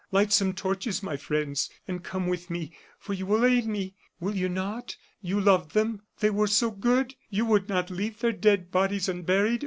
Light 0.11 0.33
some 0.33 0.53
torches, 0.53 1.03
my 1.03 1.15
friends, 1.15 1.69
and 1.87 2.03
come 2.03 2.25
with 2.25 2.49
me, 2.49 2.73
for 2.97 3.13
you 3.13 3.27
will 3.27 3.45
aid 3.45 3.67
me, 3.67 3.93
will 4.19 4.33
you 4.35 4.49
not? 4.49 4.97
You 5.21 5.39
loved 5.39 5.75
them; 5.75 6.01
they 6.21 6.31
were 6.31 6.47
so 6.47 6.71
good! 6.71 7.13
You 7.29 7.45
would 7.45 7.69
not 7.69 7.91
leave 7.91 8.19
their 8.19 8.31
dead 8.31 8.71
bodies 8.71 9.07
unburied! 9.07 9.59